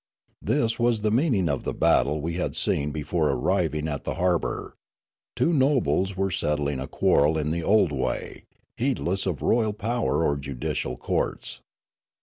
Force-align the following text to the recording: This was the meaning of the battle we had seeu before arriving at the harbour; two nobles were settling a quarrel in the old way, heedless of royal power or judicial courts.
This 0.41 0.79
was 0.79 1.01
the 1.01 1.11
meaning 1.11 1.47
of 1.47 1.61
the 1.61 1.75
battle 1.75 2.21
we 2.21 2.33
had 2.33 2.53
seeu 2.55 2.89
before 2.91 3.29
arriving 3.29 3.87
at 3.87 4.03
the 4.03 4.15
harbour; 4.15 4.75
two 5.35 5.53
nobles 5.53 6.17
were 6.17 6.31
settling 6.31 6.79
a 6.79 6.87
quarrel 6.87 7.37
in 7.37 7.51
the 7.51 7.61
old 7.61 7.91
way, 7.91 8.45
heedless 8.77 9.27
of 9.27 9.43
royal 9.43 9.73
power 9.73 10.23
or 10.25 10.37
judicial 10.37 10.97
courts. 10.97 11.61